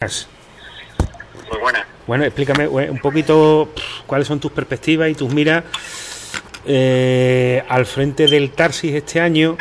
[0.00, 1.84] Muy buena.
[2.06, 3.70] Bueno, explícame eh, un poquito
[4.06, 5.64] cuáles son tus perspectivas y tus miras
[6.66, 9.58] eh, al frente del Tarsis este año,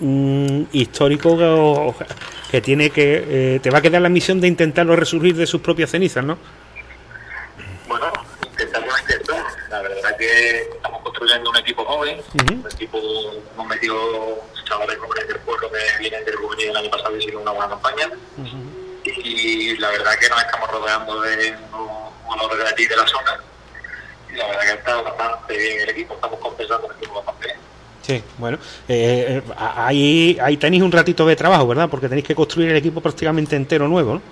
[0.00, 1.94] un histórico
[2.50, 5.62] que tiene que eh, te va a quedar la misión de intentarlo resurgir de sus
[5.62, 6.36] propias cenizas, ¿no?
[7.88, 8.12] Bueno,
[8.46, 9.42] intentamos intentar.
[9.70, 12.98] La verdad que estamos construyendo un equipo joven, un equipo
[13.54, 13.96] hemos metido
[14.64, 17.70] chavales jóvenes del pueblo que vienen del juvenil el año pasado y hicieron una buena
[17.70, 18.10] campaña.
[19.30, 21.54] Y la verdad que nos estamos rodeando de
[22.26, 23.40] unos de aquí de la zona.
[24.28, 27.58] Y la verdad que está bastante bien el equipo, estamos compensando el equipo bastante bien.
[28.02, 31.88] Sí, bueno, eh, eh, ahí, ahí tenéis un ratito de trabajo, ¿verdad?
[31.88, 34.22] Porque tenéis que construir el equipo prácticamente entero nuevo, ¿no?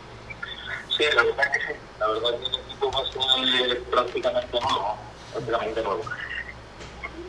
[0.96, 1.78] Sí, la verdad que sí.
[2.00, 4.98] La verdad que el equipo va a ser prácticamente nuevo,
[5.32, 6.02] prácticamente nuevo.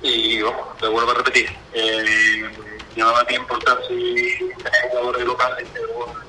[0.01, 2.49] Y vamos, te vuelvo a repetir, eh,
[2.95, 6.28] llevaba tiempo casi tener jugadores locales, pero este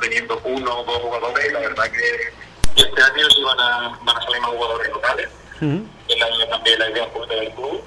[0.00, 4.22] teniendo uno o dos jugadores la verdad que este año sí van a, van a
[4.22, 5.28] salir más jugadores locales.
[5.60, 7.82] Uh El año también la idea fue del club,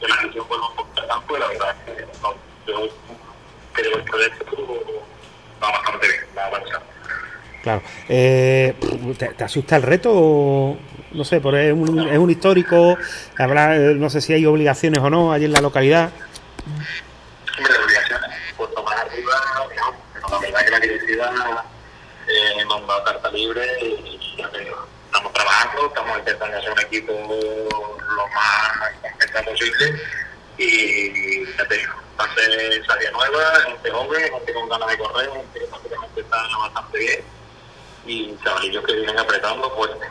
[0.00, 2.34] de la gestión por los campo y la verdad que no,
[2.66, 2.88] yo
[3.72, 4.56] creo que el proyecto
[5.62, 6.86] va bastante bien, va avanzando.
[7.62, 7.82] Claro.
[8.08, 8.74] Eh,
[9.18, 10.78] ¿te, ¿te, asusta el reto o
[11.12, 12.96] no sé, por es un, es un histórico,
[13.38, 16.10] habrá, no sé si hay obligaciones o no allí en la localidad?
[17.58, 19.32] Hombre, obligaciones, puesto más arriba,
[20.30, 20.40] no,
[20.88, 21.64] directiva
[22.28, 22.64] eh,
[23.04, 23.62] carta libre
[25.06, 30.00] estamos trabajando, estamos intentando hacer un equipo lo más completo posible
[30.58, 34.98] y ya te digo, va a ser salida nueva, gente joven, gente con ganas de
[34.98, 35.58] correr, gente
[36.14, 37.24] que está bastante bien
[38.06, 40.06] y chavalillos que vienen apretando fuerte.